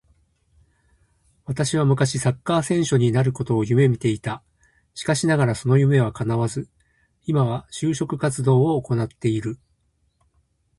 [1.45, 4.41] 私は昔サッカー選手になることを夢見ていた。
[4.95, 6.71] しかしながらその夢は叶わず、
[7.27, 9.59] 今は就職活動を行ってる。